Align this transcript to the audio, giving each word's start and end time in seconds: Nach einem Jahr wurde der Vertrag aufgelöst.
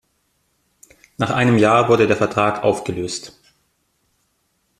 Nach 1.19 1.29
einem 1.29 1.59
Jahr 1.59 1.87
wurde 1.87 2.07
der 2.07 2.17
Vertrag 2.17 2.63
aufgelöst. 2.63 3.39